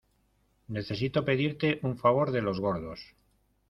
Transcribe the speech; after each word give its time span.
necesito 0.77 1.23
pedirte 1.29 1.73
un 1.83 1.95
favor 1.95 2.31
de 2.31 2.41
los 2.41 2.59
gordos. 2.59 3.09